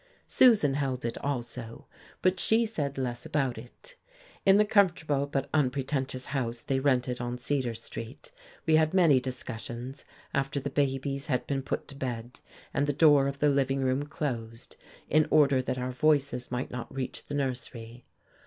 Susan 0.27 0.73
held 0.73 1.05
it 1.05 1.15
also, 1.19 1.85
but 2.23 2.39
she 2.39 2.65
said 2.65 2.97
less 2.97 3.23
about 3.23 3.55
it. 3.59 3.95
In 4.47 4.57
the 4.57 4.65
comfortable 4.65 5.27
but 5.27 5.47
unpretentious 5.53 6.25
house 6.25 6.63
they 6.63 6.79
rented 6.79 7.21
on 7.21 7.37
Cedar 7.37 7.75
Street 7.75 8.31
we 8.65 8.77
had 8.77 8.95
many 8.95 9.19
discussions, 9.19 10.03
after 10.33 10.59
the 10.59 10.71
babies 10.71 11.27
had 11.27 11.45
been 11.45 11.61
put 11.61 11.87
to 11.89 11.93
bed 11.95 12.39
and 12.73 12.87
the 12.87 12.93
door 12.93 13.27
of 13.27 13.37
the 13.37 13.49
living 13.49 13.83
room 13.83 14.01
closed, 14.07 14.75
in 15.07 15.27
order 15.29 15.61
that 15.61 15.77
our 15.77 15.91
voices 15.91 16.49
might 16.49 16.71
not 16.71 16.91
reach 16.91 17.25
the 17.25 17.35
nursery. 17.35 18.03